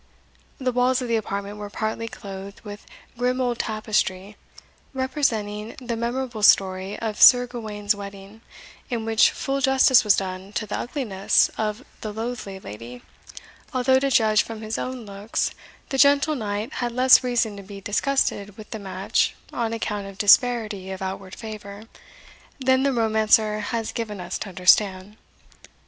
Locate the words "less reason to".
16.93-17.61